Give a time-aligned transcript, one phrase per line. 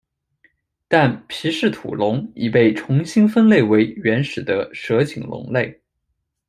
[0.87, 5.79] 但皮氏吐龙已被重新分类为原始的蛇颈龙类。